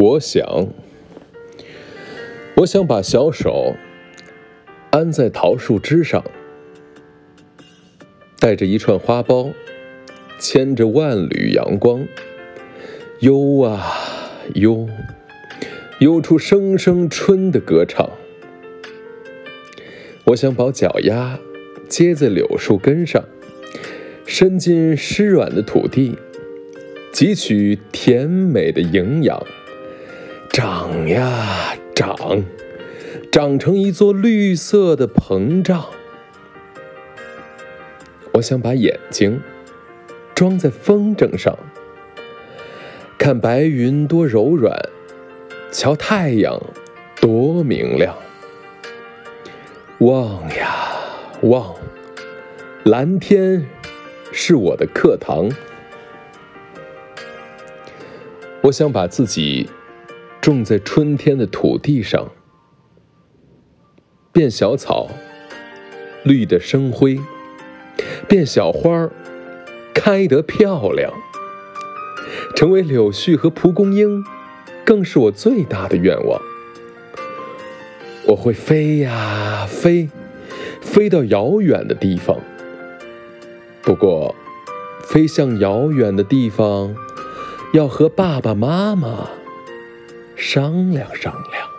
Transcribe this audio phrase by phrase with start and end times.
[0.00, 0.68] 我想，
[2.56, 3.74] 我想把小手
[4.92, 6.24] 安在桃树枝上，
[8.38, 9.52] 带着一串花苞，
[10.38, 12.06] 牵着万缕阳光，
[13.18, 13.94] 悠啊
[14.54, 14.88] 悠，
[15.98, 18.08] 悠出声声春的歌唱。
[20.24, 21.38] 我想把脚丫
[21.90, 23.22] 接在柳树根上，
[24.24, 26.16] 伸进湿软的土地，
[27.12, 29.46] 汲取甜美的营养，
[30.52, 32.42] 长呀长，
[33.30, 35.86] 长成一座绿色的膨胀。
[38.32, 39.40] 我想把眼睛
[40.34, 41.56] 装在风筝上，
[43.16, 44.76] 看白云多柔软，
[45.70, 46.60] 瞧太阳
[47.20, 48.16] 多明亮。
[50.00, 50.74] 望呀
[51.42, 51.76] 望，
[52.82, 53.64] 蓝天
[54.32, 55.48] 是我的课堂。
[58.62, 59.70] 我想把自己
[60.40, 62.30] 种在春天的土地上，
[64.32, 65.08] 变小草，
[66.22, 67.18] 绿得生辉；
[68.26, 69.10] 变小花，
[69.94, 71.12] 开得漂亮。
[72.56, 74.24] 成为柳絮和蒲公英，
[74.84, 76.40] 更是我最大的愿望。
[78.28, 80.08] 我会飞呀飞，
[80.80, 82.38] 飞到遥远的地方。
[83.82, 84.34] 不过，
[85.02, 86.94] 飞向遥远的地方，
[87.72, 89.28] 要和爸爸妈妈
[90.40, 91.69] 商量商量。